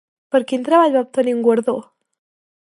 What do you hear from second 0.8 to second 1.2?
va